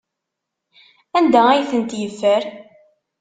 Anda 1.17 1.41
ay 1.49 1.61
tent-yeffer? 1.69 2.43